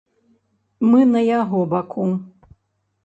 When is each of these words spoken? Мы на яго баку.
Мы 0.89 1.03
на 1.13 1.21
яго 1.25 1.59
баку. 1.75 2.07